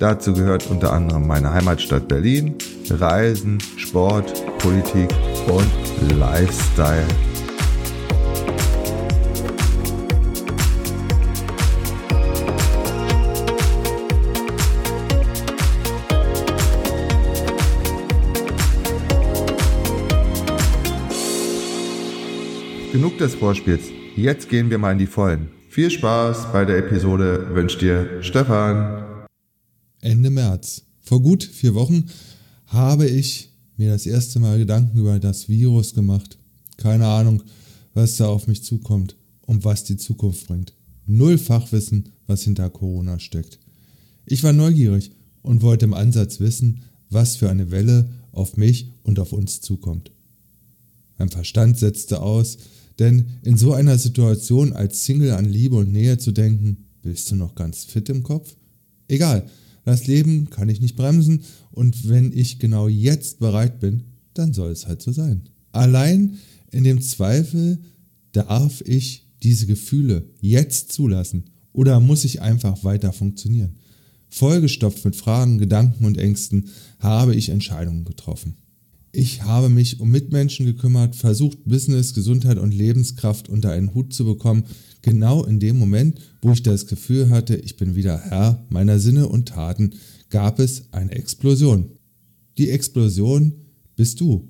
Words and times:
Dazu 0.00 0.32
gehört 0.32 0.66
unter 0.70 0.94
anderem 0.94 1.26
meine 1.26 1.52
Heimatstadt 1.52 2.08
Berlin, 2.08 2.54
Reisen, 2.88 3.58
Sport, 3.76 4.32
Politik 4.56 5.10
und 5.46 6.18
Lifestyle. 6.18 7.04
Genug 22.90 23.18
des 23.18 23.34
Vorspiels. 23.34 23.90
Jetzt 24.16 24.48
gehen 24.48 24.70
wir 24.70 24.78
mal 24.78 24.92
in 24.92 24.98
die 24.98 25.06
Vollen. 25.06 25.50
Viel 25.68 25.90
Spaß 25.90 26.54
bei 26.54 26.64
der 26.64 26.78
Episode 26.78 27.54
wünscht 27.54 27.82
dir 27.82 28.22
Stefan. 28.22 29.09
Ende 30.00 30.30
März. 30.30 30.82
Vor 31.00 31.22
gut 31.22 31.44
vier 31.44 31.74
Wochen 31.74 32.04
habe 32.66 33.06
ich 33.06 33.50
mir 33.76 33.90
das 33.90 34.06
erste 34.06 34.38
Mal 34.38 34.58
Gedanken 34.58 34.98
über 34.98 35.18
das 35.18 35.48
Virus 35.48 35.94
gemacht. 35.94 36.38
Keine 36.76 37.06
Ahnung, 37.06 37.42
was 37.94 38.16
da 38.16 38.28
auf 38.28 38.46
mich 38.46 38.64
zukommt 38.64 39.16
und 39.42 39.64
was 39.64 39.84
die 39.84 39.96
Zukunft 39.96 40.46
bringt. 40.46 40.74
Null 41.06 41.38
Fachwissen, 41.38 42.10
was 42.26 42.44
hinter 42.44 42.70
Corona 42.70 43.18
steckt. 43.18 43.58
Ich 44.26 44.42
war 44.42 44.52
neugierig 44.52 45.10
und 45.42 45.62
wollte 45.62 45.86
im 45.86 45.94
Ansatz 45.94 46.40
wissen, 46.40 46.82
was 47.10 47.36
für 47.36 47.50
eine 47.50 47.70
Welle 47.70 48.08
auf 48.32 48.56
mich 48.56 48.92
und 49.02 49.18
auf 49.18 49.32
uns 49.32 49.60
zukommt. 49.60 50.12
Mein 51.18 51.28
Verstand 51.28 51.78
setzte 51.78 52.22
aus, 52.22 52.58
denn 52.98 53.26
in 53.42 53.56
so 53.56 53.72
einer 53.72 53.98
Situation 53.98 54.72
als 54.72 55.04
Single 55.04 55.32
an 55.32 55.46
Liebe 55.46 55.76
und 55.76 55.92
Nähe 55.92 56.18
zu 56.18 56.32
denken, 56.32 56.86
bist 57.02 57.30
du 57.30 57.36
noch 57.36 57.54
ganz 57.54 57.84
fit 57.84 58.08
im 58.08 58.22
Kopf? 58.22 58.54
Egal, 59.08 59.46
das 59.84 60.06
Leben 60.06 60.50
kann 60.50 60.68
ich 60.68 60.80
nicht 60.80 60.96
bremsen 60.96 61.42
und 61.70 62.08
wenn 62.08 62.32
ich 62.32 62.58
genau 62.58 62.88
jetzt 62.88 63.38
bereit 63.38 63.80
bin, 63.80 64.04
dann 64.34 64.52
soll 64.52 64.70
es 64.70 64.86
halt 64.86 65.02
so 65.02 65.12
sein. 65.12 65.48
Allein 65.72 66.38
in 66.70 66.84
dem 66.84 67.00
Zweifel 67.00 67.78
darf 68.32 68.82
ich 68.82 69.26
diese 69.42 69.66
Gefühle 69.66 70.28
jetzt 70.40 70.92
zulassen 70.92 71.44
oder 71.72 72.00
muss 72.00 72.24
ich 72.24 72.42
einfach 72.42 72.84
weiter 72.84 73.12
funktionieren? 73.12 73.76
Vollgestopft 74.28 75.04
mit 75.04 75.16
Fragen, 75.16 75.58
Gedanken 75.58 76.04
und 76.04 76.18
Ängsten 76.18 76.66
habe 77.00 77.34
ich 77.34 77.48
Entscheidungen 77.48 78.04
getroffen. 78.04 78.54
Ich 79.12 79.42
habe 79.42 79.68
mich 79.68 79.98
um 79.98 80.10
Mitmenschen 80.10 80.66
gekümmert, 80.66 81.16
versucht, 81.16 81.64
Business, 81.64 82.14
Gesundheit 82.14 82.58
und 82.58 82.72
Lebenskraft 82.72 83.48
unter 83.48 83.72
einen 83.72 83.92
Hut 83.92 84.14
zu 84.14 84.24
bekommen, 84.24 84.64
genau 85.02 85.44
in 85.44 85.60
dem 85.60 85.78
Moment, 85.78 86.20
wo 86.42 86.52
ich 86.52 86.62
das 86.62 86.86
Gefühl 86.86 87.30
hatte, 87.30 87.56
ich 87.56 87.76
bin 87.76 87.94
wieder 87.94 88.20
Herr 88.20 88.64
meiner 88.68 88.98
Sinne 88.98 89.28
und 89.28 89.48
Taten, 89.48 89.94
gab 90.28 90.58
es 90.58 90.92
eine 90.92 91.12
Explosion. 91.12 91.90
Die 92.58 92.70
Explosion 92.70 93.54
bist 93.96 94.20
du. 94.20 94.48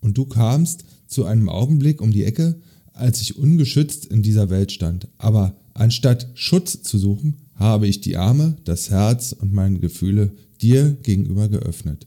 Und 0.00 0.16
du 0.16 0.26
kamst 0.26 0.84
zu 1.06 1.24
einem 1.24 1.48
Augenblick 1.48 2.00
um 2.00 2.12
die 2.12 2.24
Ecke, 2.24 2.60
als 2.92 3.20
ich 3.20 3.36
ungeschützt 3.36 4.06
in 4.06 4.22
dieser 4.22 4.50
Welt 4.50 4.72
stand. 4.72 5.08
Aber 5.18 5.56
anstatt 5.74 6.30
Schutz 6.34 6.82
zu 6.82 6.98
suchen, 6.98 7.36
habe 7.54 7.88
ich 7.88 8.00
die 8.00 8.16
Arme, 8.16 8.56
das 8.64 8.90
Herz 8.90 9.32
und 9.32 9.52
meine 9.52 9.80
Gefühle 9.80 10.32
dir 10.60 10.96
gegenüber 11.02 11.48
geöffnet 11.48 12.06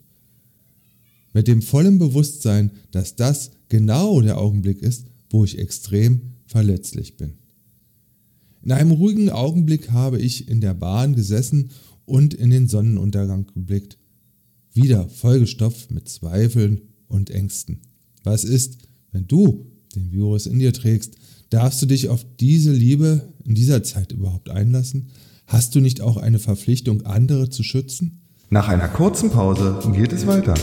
mit 1.33 1.47
dem 1.47 1.61
vollen 1.61 1.97
Bewusstsein, 1.97 2.71
dass 2.91 3.16
das 3.16 3.51
genau 3.69 4.21
der 4.21 4.37
Augenblick 4.37 4.81
ist, 4.81 5.05
wo 5.29 5.43
ich 5.45 5.59
extrem 5.59 6.33
verletzlich 6.45 7.17
bin. 7.17 7.33
In 8.63 8.72
einem 8.72 8.91
ruhigen 8.91 9.29
Augenblick 9.29 9.91
habe 9.91 10.19
ich 10.19 10.47
in 10.47 10.61
der 10.61 10.73
Bahn 10.73 11.16
gesessen 11.16 11.72
und 12.05 12.33
in 12.33 12.51
den 12.51 12.67
Sonnenuntergang 12.67 13.47
geblickt, 13.53 13.97
wieder 14.73 15.09
vollgestopft 15.09 15.91
mit 15.91 16.07
Zweifeln 16.07 16.81
und 17.07 17.29
Ängsten. 17.29 17.81
Was 18.23 18.44
ist, 18.44 18.77
wenn 19.11 19.27
du 19.27 19.66
den 19.95 20.11
Virus 20.11 20.45
in 20.45 20.59
dir 20.59 20.73
trägst? 20.73 21.16
Darfst 21.49 21.81
du 21.81 21.85
dich 21.85 22.09
auf 22.09 22.25
diese 22.39 22.72
Liebe 22.72 23.33
in 23.44 23.55
dieser 23.55 23.83
Zeit 23.83 24.11
überhaupt 24.11 24.49
einlassen? 24.49 25.07
Hast 25.47 25.75
du 25.75 25.81
nicht 25.81 26.01
auch 26.01 26.17
eine 26.17 26.39
Verpflichtung, 26.39 27.01
andere 27.05 27.49
zu 27.49 27.63
schützen? 27.63 28.22
Nach 28.49 28.69
einer 28.69 28.88
kurzen 28.88 29.31
Pause 29.31 29.79
geht 29.93 30.13
es 30.13 30.28
weiter. 30.28 30.53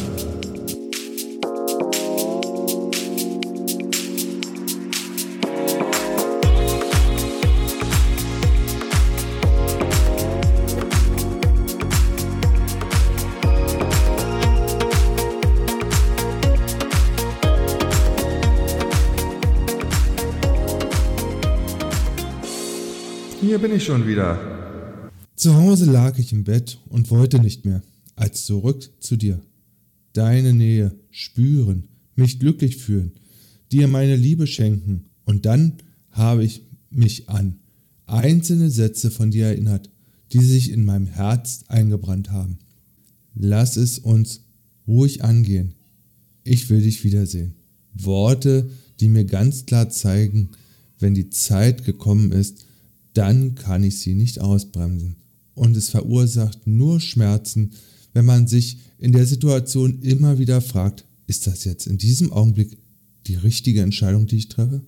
Hier 23.58 23.66
bin 23.66 23.76
ich 23.76 23.86
schon 23.86 24.06
wieder. 24.06 25.10
Zu 25.34 25.56
Hause 25.56 25.91
lag 25.91 26.16
ich 26.20 26.32
im 26.32 26.44
Bett 26.44 26.78
und 26.91 27.10
wollte 27.10 27.41
nicht 27.41 27.64
mehr, 27.64 27.82
als 28.14 28.46
zurück 28.46 28.88
zu 29.00 29.16
dir. 29.16 29.41
Deine 30.12 30.54
Nähe 30.54 30.94
spüren, 31.10 31.88
mich 32.14 32.38
glücklich 32.38 32.76
fühlen, 32.76 33.14
dir 33.72 33.88
meine 33.88 34.14
Liebe 34.14 34.47
schenken 34.47 35.06
und 35.24 35.44
dann 35.44 35.78
habe 36.12 36.44
ich 36.44 36.62
mich 36.91 37.28
an 37.30 37.58
einzelne 38.06 38.70
Sätze 38.70 39.10
von 39.10 39.32
dir 39.32 39.47
erinnert, 39.47 39.91
die 40.32 40.44
sich 40.44 40.70
in 40.70 40.84
meinem 40.84 41.06
Herz 41.06 41.64
eingebrannt 41.66 42.30
haben. 42.30 42.60
Lass 43.34 43.76
es 43.76 43.98
uns 43.98 44.44
ruhig 44.86 45.24
angehen. 45.24 45.74
Ich 46.44 46.70
will 46.70 46.82
dich 46.82 47.02
wiedersehen. 47.02 47.56
Worte, 47.92 48.70
die 49.00 49.08
mir 49.08 49.24
ganz 49.24 49.66
klar 49.66 49.91
zeigen, 49.91 50.50
wenn 51.00 51.14
die 51.14 51.30
Zeit 51.30 51.84
gekommen 51.84 52.30
ist, 52.30 52.67
dann 53.18 53.56
kann 53.56 53.82
ich 53.82 53.98
sie 53.98 54.14
nicht 54.14 54.40
ausbremsen. 54.40 55.16
Und 55.54 55.76
es 55.76 55.90
verursacht 55.90 56.68
nur 56.68 57.00
Schmerzen, 57.00 57.72
wenn 58.12 58.24
man 58.24 58.46
sich 58.46 58.78
in 59.00 59.10
der 59.10 59.26
Situation 59.26 60.02
immer 60.02 60.38
wieder 60.38 60.60
fragt, 60.60 61.04
ist 61.26 61.48
das 61.48 61.64
jetzt 61.64 61.88
in 61.88 61.98
diesem 61.98 62.32
Augenblick 62.32 62.78
die 63.26 63.34
richtige 63.34 63.82
Entscheidung, 63.82 64.28
die 64.28 64.36
ich 64.36 64.48
treffe? 64.48 64.82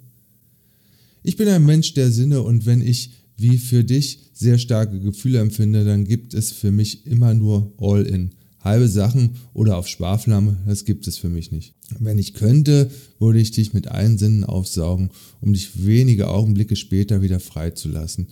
Ich 1.24 1.36
bin 1.36 1.48
ein 1.48 1.66
Mensch 1.66 1.92
der 1.94 2.12
Sinne 2.12 2.42
und 2.42 2.66
wenn 2.66 2.82
ich 2.82 3.10
wie 3.36 3.58
für 3.58 3.82
dich 3.82 4.20
sehr 4.32 4.58
starke 4.58 5.00
Gefühle 5.00 5.40
empfinde, 5.40 5.84
dann 5.84 6.04
gibt 6.04 6.32
es 6.32 6.52
für 6.52 6.70
mich 6.70 7.06
immer 7.06 7.34
nur 7.34 7.72
All-in 7.78 8.30
halbe 8.60 8.88
Sachen 8.88 9.36
oder 9.52 9.76
auf 9.76 9.88
Sparflamme, 9.88 10.58
das 10.66 10.84
gibt 10.84 11.06
es 11.06 11.18
für 11.18 11.28
mich 11.28 11.50
nicht. 11.50 11.74
Wenn 11.98 12.18
ich 12.18 12.34
könnte, 12.34 12.90
würde 13.18 13.40
ich 13.40 13.50
dich 13.50 13.72
mit 13.72 13.88
allen 13.88 14.18
Sinnen 14.18 14.44
aufsaugen, 14.44 15.10
um 15.40 15.52
dich 15.52 15.84
wenige 15.84 16.28
Augenblicke 16.28 16.76
später 16.76 17.22
wieder 17.22 17.40
freizulassen, 17.40 18.28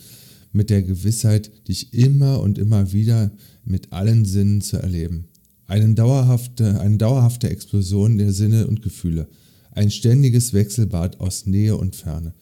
mit 0.53 0.71
der 0.71 0.83
Gewissheit, 0.83 1.51
dich 1.69 1.93
immer 1.93 2.41
und 2.41 2.59
immer 2.59 2.93
wieder 2.93 3.33
mit 3.65 3.93
allen 3.93 4.25
Sinnen 4.25 4.61
zu 4.61 4.77
erleben. 4.77 5.29
Eine 5.67 5.95
dauerhafte, 5.95 6.81
eine 6.81 6.97
dauerhafte 6.97 7.51
Explosion 7.51 8.17
der 8.19 8.33
Sinne 8.33 8.67
und 8.67 8.83
Gefühle, 8.83 9.29
ein 9.73 9.91
ständiges 9.91 10.53
Wechselbad 10.53 11.21
aus 11.21 11.47
Nähe 11.47 11.77
und 11.77 11.97
Ferne. 11.97 12.35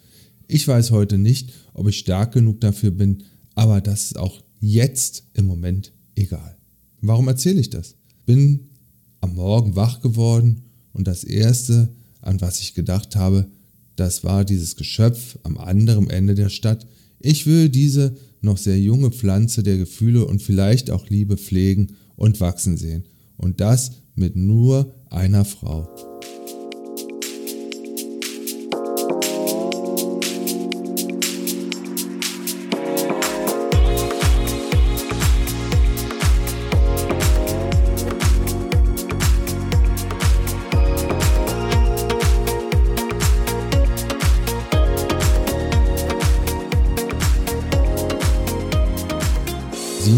Ich 0.49 0.67
weiß 0.67 0.93
heute 0.93 1.19
nicht, 1.19 1.53
ob 1.75 1.88
ich 1.88 1.99
stark 1.99 2.33
genug 2.33 2.61
dafür 2.61 2.93
bin, 2.93 3.25
aber 3.55 3.81
das 3.81 4.05
ist 4.05 4.19
auch 4.19 4.43
jetzt 4.61 5.25
im 5.35 5.47
Moment 5.47 5.93
egal. 6.15 6.56
Warum 7.06 7.29
erzähle 7.29 7.61
ich 7.61 7.70
das? 7.70 7.94
Bin 8.25 8.69
am 9.20 9.35
Morgen 9.35 9.76
wach 9.76 10.00
geworden 10.00 10.62
und 10.93 11.06
das 11.06 11.25
Erste, 11.25 11.88
an 12.20 12.41
was 12.41 12.61
ich 12.61 12.75
gedacht 12.75 13.17
habe, 13.17 13.47
das 13.97 14.25
war 14.25 14.44
dieses 14.44 14.76
Geschöpf 14.76 15.38
am 15.43 15.56
anderen 15.56 16.11
Ende 16.11 16.35
der 16.35 16.49
Stadt. 16.49 16.87
Ich 17.20 17.47
will 17.47 17.69
diese 17.69 18.17
noch 18.41 18.58
sehr 18.58 18.79
junge 18.79 19.11
Pflanze 19.11 19.62
der 19.62 19.79
Gefühle 19.79 20.26
und 20.26 20.43
vielleicht 20.43 20.91
auch 20.91 21.08
Liebe 21.08 21.37
pflegen 21.37 21.93
und 22.17 22.41
wachsen 22.41 22.76
sehen. 22.76 23.05
Und 23.37 23.61
das 23.61 23.93
mit 24.14 24.37
nur 24.37 24.94
einer 25.11 25.44
Frau. 25.44 25.88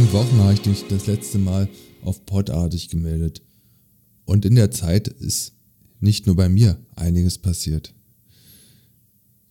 Vielen 0.08 0.22
Wochen 0.22 0.38
habe 0.38 0.54
ich 0.54 0.64
mich 0.64 0.84
das 0.88 1.06
letzte 1.06 1.38
Mal 1.38 1.68
auf 2.02 2.24
Podartig 2.24 2.88
gemeldet. 2.88 3.42
Und 4.24 4.46
in 4.46 4.54
der 4.54 4.70
Zeit 4.70 5.08
ist 5.08 5.52
nicht 6.00 6.26
nur 6.26 6.34
bei 6.34 6.48
mir 6.48 6.78
einiges 6.96 7.36
passiert. 7.36 7.94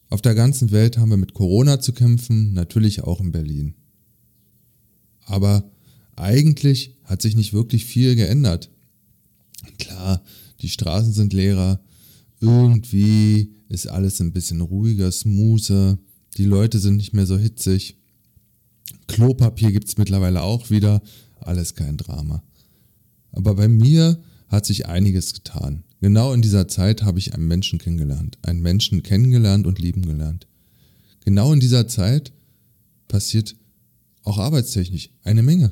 Auf 0.10 0.22
der 0.22 0.34
ganzen 0.34 0.72
Welt 0.72 0.98
haben 0.98 1.10
wir 1.10 1.18
mit 1.18 1.34
Corona 1.36 1.80
zu 1.80 1.94
kämpfen, 1.94 2.54
natürlich 2.54 3.04
auch 3.04 3.22
in 3.22 3.32
Berlin. 3.32 3.76
Aber 5.26 5.70
eigentlich 6.16 6.96
hat 7.04 7.22
sich 7.22 7.36
nicht 7.36 7.54
wirklich 7.54 7.86
viel 7.86 8.16
geändert. 8.16 8.72
Klar, 9.78 10.24
die 10.62 10.70
Straßen 10.70 11.14
sind 11.14 11.34
leerer, 11.34 11.82
irgendwie 12.40 13.52
ist 13.70 13.88
alles 13.88 14.20
ein 14.22 14.34
bisschen 14.34 14.62
ruhiger, 14.62 15.12
smoother, 15.12 16.00
die 16.38 16.46
Leute 16.46 16.80
sind 16.80 16.98
nicht 16.98 17.14
mehr 17.14 17.28
so 17.28 17.38
hitzig. 17.38 17.98
Klopapier 19.08 19.72
gibt 19.72 19.88
es 19.88 19.98
mittlerweile 19.98 20.42
auch 20.42 20.70
wieder, 20.70 21.02
alles 21.40 21.76
kein 21.76 21.98
Drama. 21.98 22.44
Aber 23.32 23.56
bei 23.56 23.68
mir 23.68 24.22
hat 24.48 24.66
sich 24.66 24.88
einiges 24.88 25.34
getan. 25.34 25.84
Genau 26.02 26.34
in 26.34 26.42
dieser 26.42 26.68
Zeit 26.68 27.04
habe 27.04 27.20
ich 27.20 27.34
einen 27.34 27.48
Menschen 27.48 27.80
kennengelernt, 27.80 28.38
einen 28.44 28.62
Menschen 28.62 29.04
kennengelernt 29.04 29.66
und 29.66 29.80
lieben 29.80 30.04
gelernt. 30.06 30.48
Genau 31.26 31.52
in 31.54 31.60
dieser 31.60 31.88
Zeit 31.88 32.32
passiert 33.08 33.56
auch 34.24 34.38
arbeitstechnisch 34.38 35.10
eine 35.24 35.42
Menge. 35.42 35.72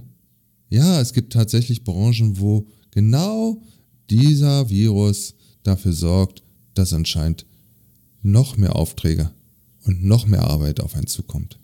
Ja, 0.69 0.99
es 0.99 1.13
gibt 1.13 1.33
tatsächlich 1.33 1.83
Branchen, 1.83 2.39
wo 2.39 2.67
genau 2.91 3.61
dieser 4.09 4.69
Virus 4.69 5.35
dafür 5.63 5.93
sorgt, 5.93 6.43
dass 6.73 6.93
anscheinend 6.93 7.45
noch 8.21 8.57
mehr 8.57 8.75
Aufträge 8.75 9.31
und 9.83 10.03
noch 10.03 10.25
mehr 10.25 10.43
Arbeit 10.43 10.79
auf 10.79 10.95
einen 10.95 11.07
zukommt. 11.07 11.59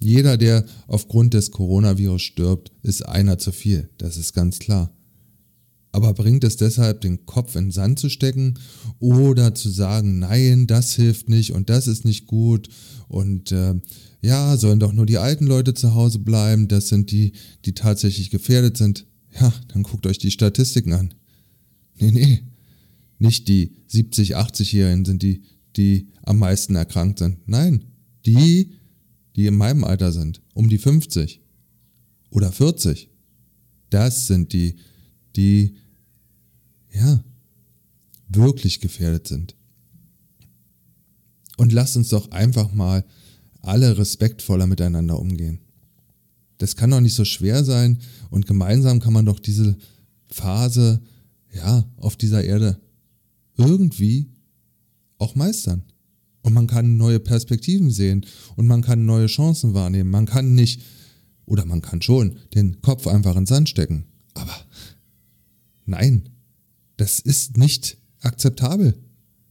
Jeder, 0.00 0.38
der 0.38 0.64
aufgrund 0.86 1.34
des 1.34 1.50
Coronavirus 1.50 2.22
stirbt, 2.22 2.72
ist 2.82 3.06
einer 3.06 3.38
zu 3.38 3.52
viel, 3.52 3.90
das 3.98 4.16
ist 4.16 4.32
ganz 4.32 4.58
klar. 4.58 4.90
Aber 5.92 6.14
bringt 6.14 6.44
es 6.44 6.56
deshalb, 6.56 7.00
den 7.00 7.26
Kopf 7.26 7.56
in 7.56 7.66
den 7.66 7.70
Sand 7.72 7.98
zu 7.98 8.08
stecken 8.08 8.54
oder 9.00 9.54
zu 9.54 9.68
sagen, 9.68 10.20
nein, 10.20 10.66
das 10.66 10.94
hilft 10.94 11.28
nicht 11.28 11.52
und 11.52 11.68
das 11.68 11.86
ist 11.86 12.04
nicht 12.04 12.26
gut 12.26 12.68
und 13.08 13.50
äh, 13.52 13.74
ja, 14.22 14.56
sollen 14.56 14.80
doch 14.80 14.92
nur 14.92 15.06
die 15.06 15.18
alten 15.18 15.46
Leute 15.46 15.74
zu 15.74 15.94
Hause 15.94 16.20
bleiben, 16.20 16.68
das 16.68 16.88
sind 16.88 17.10
die, 17.10 17.32
die 17.64 17.74
tatsächlich 17.74 18.30
gefährdet 18.30 18.76
sind. 18.76 19.06
Ja, 19.40 19.52
dann 19.68 19.82
guckt 19.82 20.06
euch 20.06 20.18
die 20.18 20.30
Statistiken 20.30 20.92
an. 20.92 21.14
Nee, 21.98 22.12
nee, 22.12 22.42
nicht 23.18 23.48
die 23.48 23.76
70, 23.88 24.36
80-Jährigen 24.36 25.04
sind 25.04 25.22
die, 25.22 25.42
die 25.76 26.08
am 26.22 26.38
meisten 26.38 26.74
erkrankt 26.74 27.18
sind. 27.18 27.38
Nein, 27.46 27.84
die, 28.26 28.72
die 29.36 29.46
in 29.46 29.56
meinem 29.56 29.84
Alter 29.84 30.12
sind, 30.12 30.42
um 30.54 30.68
die 30.68 30.78
50 30.78 31.40
oder 32.30 32.52
40. 32.52 33.10
Das 33.90 34.26
sind 34.26 34.52
die, 34.52 34.76
die, 35.36 35.76
ja, 36.92 37.22
wirklich 38.28 38.80
gefährdet 38.80 39.26
sind. 39.28 39.56
Und 41.56 41.72
lasst 41.72 41.96
uns 41.96 42.08
doch 42.08 42.30
einfach 42.30 42.72
mal 42.72 43.04
alle 43.60 43.98
respektvoller 43.98 44.66
miteinander 44.66 45.18
umgehen. 45.18 45.60
Das 46.58 46.76
kann 46.76 46.90
doch 46.90 47.00
nicht 47.00 47.14
so 47.14 47.24
schwer 47.24 47.64
sein 47.64 48.00
und 48.30 48.46
gemeinsam 48.46 49.00
kann 49.00 49.12
man 49.12 49.26
doch 49.26 49.38
diese 49.38 49.76
Phase, 50.28 51.00
ja, 51.52 51.84
auf 51.96 52.16
dieser 52.16 52.44
Erde 52.44 52.80
irgendwie 53.56 54.30
auch 55.18 55.34
meistern. 55.34 55.82
Und 56.42 56.54
man 56.54 56.66
kann 56.66 56.96
neue 56.96 57.20
Perspektiven 57.20 57.90
sehen 57.90 58.24
und 58.56 58.66
man 58.66 58.82
kann 58.82 59.04
neue 59.04 59.26
Chancen 59.26 59.74
wahrnehmen. 59.74 60.10
Man 60.10 60.26
kann 60.26 60.54
nicht, 60.54 60.82
oder 61.44 61.66
man 61.66 61.82
kann 61.82 62.00
schon, 62.00 62.36
den 62.54 62.80
Kopf 62.80 63.06
einfach 63.06 63.32
in 63.32 63.42
den 63.42 63.46
Sand 63.46 63.68
stecken. 63.68 64.04
Aber 64.34 64.54
nein, 65.84 66.28
das 66.96 67.20
ist 67.20 67.58
nicht 67.58 67.98
akzeptabel, 68.20 68.94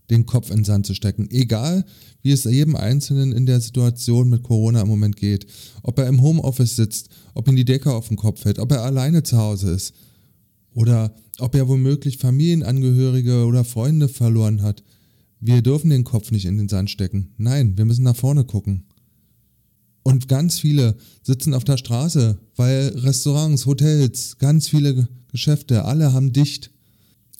den 0.09 0.25
Kopf 0.25 0.49
in 0.49 0.57
den 0.57 0.65
Sand 0.65 0.87
zu 0.87 0.95
stecken. 0.95 1.29
Egal, 1.29 1.85
wie 2.21 2.31
es 2.31 2.43
jedem 2.43 2.75
Einzelnen 2.75 3.31
in 3.31 3.45
der 3.45 3.61
Situation 3.61 4.29
mit 4.29 4.43
Corona 4.43 4.81
im 4.81 4.87
Moment 4.87 5.15
geht. 5.15 5.45
Ob 5.83 5.99
er 5.99 6.07
im 6.07 6.21
Homeoffice 6.21 6.75
sitzt, 6.75 7.09
ob 7.33 7.47
ihm 7.47 7.55
die 7.55 7.65
Decke 7.65 7.93
auf 7.93 8.07
den 8.07 8.17
Kopf 8.17 8.41
fällt, 8.41 8.59
ob 8.59 8.71
er 8.71 8.83
alleine 8.83 9.23
zu 9.23 9.37
Hause 9.37 9.71
ist. 9.71 9.93
Oder 10.73 11.15
ob 11.39 11.55
er 11.55 11.67
womöglich 11.67 12.17
Familienangehörige 12.17 13.45
oder 13.45 13.63
Freunde 13.63 14.09
verloren 14.09 14.61
hat. 14.61 14.83
Wir 15.39 15.61
dürfen 15.61 15.89
den 15.89 16.03
Kopf 16.03 16.31
nicht 16.31 16.45
in 16.45 16.57
den 16.57 16.69
Sand 16.69 16.89
stecken. 16.89 17.33
Nein, 17.37 17.77
wir 17.77 17.85
müssen 17.85 18.03
nach 18.03 18.15
vorne 18.15 18.43
gucken. 18.43 18.83
Und 20.03 20.27
ganz 20.27 20.59
viele 20.59 20.97
sitzen 21.23 21.53
auf 21.53 21.63
der 21.63 21.77
Straße, 21.77 22.39
weil 22.55 22.89
Restaurants, 22.95 23.65
Hotels, 23.65 24.37
ganz 24.37 24.67
viele 24.67 25.07
Geschäfte, 25.31 25.85
alle 25.85 26.13
haben 26.13 26.33
dicht. 26.33 26.71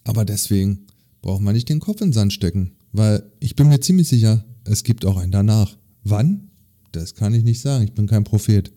Aber 0.03 0.23
deswegen 0.25 0.87
braucht 1.21 1.41
man 1.41 1.55
nicht 1.55 1.69
den 1.69 1.79
Kopf 1.79 2.01
in 2.01 2.09
den 2.09 2.13
Sand 2.13 2.33
stecken, 2.33 2.71
weil 2.91 3.23
ich 3.39 3.55
bin 3.55 3.67
mir 3.67 3.79
ziemlich 3.79 4.07
sicher, 4.07 4.45
es 4.63 4.83
gibt 4.83 5.05
auch 5.05 5.17
ein 5.17 5.31
danach. 5.31 5.77
Wann? 6.03 6.49
Das 6.91 7.15
kann 7.15 7.33
ich 7.33 7.43
nicht 7.43 7.61
sagen, 7.61 7.83
ich 7.83 7.93
bin 7.93 8.07
kein 8.07 8.23
Prophet. 8.23 8.71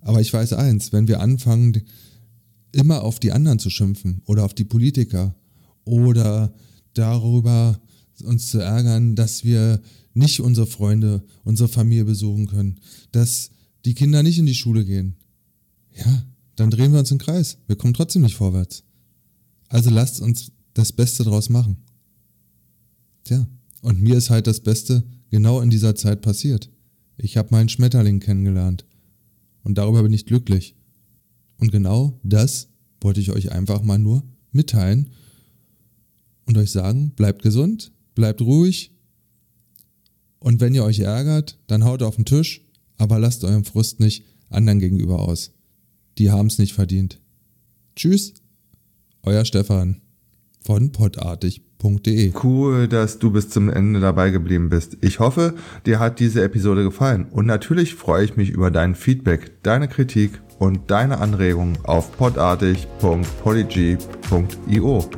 Aber 0.00 0.20
ich 0.20 0.32
weiß 0.32 0.52
eins, 0.54 0.92
wenn 0.92 1.08
wir 1.08 1.20
anfangen, 1.20 1.82
immer 2.72 3.02
auf 3.02 3.18
die 3.18 3.32
anderen 3.32 3.58
zu 3.58 3.70
schimpfen 3.70 4.22
oder 4.26 4.44
auf 4.44 4.54
die 4.54 4.64
Politiker 4.64 5.34
oder 5.84 6.52
darüber 6.94 7.80
uns 8.24 8.50
zu 8.50 8.58
ärgern, 8.58 9.14
dass 9.14 9.44
wir 9.44 9.80
nicht 10.14 10.40
unsere 10.40 10.66
Freunde, 10.66 11.22
unsere 11.44 11.68
Familie 11.68 12.04
besuchen 12.04 12.46
können, 12.46 12.80
dass 13.12 13.50
die 13.84 13.94
Kinder 13.94 14.22
nicht 14.22 14.38
in 14.38 14.46
die 14.46 14.54
Schule 14.54 14.84
gehen. 14.84 15.16
Ja, 15.96 16.24
dann 16.56 16.70
drehen 16.70 16.92
wir 16.92 16.98
uns 16.98 17.10
im 17.10 17.18
Kreis. 17.18 17.58
Wir 17.66 17.76
kommen 17.76 17.94
trotzdem 17.94 18.22
nicht 18.22 18.34
vorwärts. 18.34 18.82
Also 19.68 19.90
lasst 19.90 20.20
uns 20.20 20.50
das 20.74 20.92
Beste 20.92 21.22
draus 21.24 21.48
machen. 21.48 21.76
Tja, 23.24 23.46
und 23.82 24.00
mir 24.00 24.16
ist 24.16 24.30
halt 24.30 24.46
das 24.46 24.60
Beste 24.60 25.04
genau 25.30 25.60
in 25.60 25.70
dieser 25.70 25.94
Zeit 25.94 26.22
passiert. 26.22 26.70
Ich 27.16 27.36
habe 27.36 27.48
meinen 27.50 27.68
Schmetterling 27.68 28.20
kennengelernt. 28.20 28.84
Und 29.62 29.78
darüber 29.78 30.02
bin 30.02 30.12
ich 30.12 30.26
glücklich. 30.26 30.74
Und 31.58 31.72
genau 31.72 32.18
das 32.22 32.68
wollte 33.00 33.20
ich 33.20 33.30
euch 33.30 33.52
einfach 33.52 33.82
mal 33.82 33.98
nur 33.98 34.22
mitteilen 34.52 35.10
und 36.48 36.58
euch 36.58 36.72
sagen, 36.72 37.12
bleibt 37.14 37.42
gesund, 37.42 37.92
bleibt 38.14 38.40
ruhig 38.40 38.92
und 40.40 40.60
wenn 40.60 40.74
ihr 40.74 40.84
euch 40.84 41.00
ärgert, 41.00 41.58
dann 41.66 41.84
haut 41.84 42.02
auf 42.02 42.16
den 42.16 42.24
Tisch, 42.24 42.64
aber 42.96 43.18
lasst 43.18 43.44
euren 43.44 43.64
Frust 43.64 44.00
nicht 44.00 44.24
anderen 44.48 44.80
gegenüber 44.80 45.20
aus. 45.20 45.52
Die 46.16 46.30
haben 46.30 46.46
es 46.46 46.58
nicht 46.58 46.72
verdient. 46.72 47.20
Tschüss, 47.94 48.32
euer 49.22 49.44
Stefan 49.44 50.00
von 50.64 50.90
podartig.de. 50.90 52.32
Cool, 52.42 52.88
dass 52.88 53.18
du 53.18 53.30
bis 53.30 53.50
zum 53.50 53.68
Ende 53.68 54.00
dabei 54.00 54.30
geblieben 54.30 54.70
bist. 54.70 54.96
Ich 55.02 55.20
hoffe, 55.20 55.54
dir 55.84 55.98
hat 55.98 56.18
diese 56.18 56.42
Episode 56.42 56.82
gefallen 56.82 57.26
und 57.30 57.44
natürlich 57.46 57.94
freue 57.94 58.24
ich 58.24 58.36
mich 58.36 58.48
über 58.48 58.70
dein 58.70 58.94
Feedback, 58.94 59.62
deine 59.62 59.86
Kritik 59.86 60.40
und 60.58 60.90
deine 60.90 61.18
Anregungen 61.18 61.76
auf 61.84 62.16
podartig.polyg.io. 62.16 65.10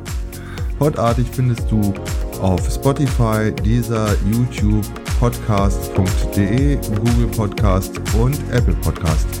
Podartig 0.81 1.27
findest 1.31 1.69
du 1.69 1.93
auf 2.41 2.59
Spotify, 2.67 3.53
dieser 3.63 4.15
YouTube, 4.31 4.83
podcast.de, 5.19 6.75
Google 6.75 7.27
Podcast 7.27 8.01
und 8.17 8.35
Apple 8.51 8.73
Podcast. 8.81 9.40